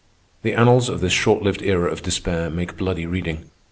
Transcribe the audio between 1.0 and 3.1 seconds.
short lived era of despair make bloody